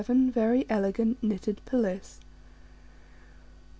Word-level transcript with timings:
]Very 0.01 0.65
elegant 0.67 1.21
Knitted 1.21 1.61
Pelisse. 1.63 2.21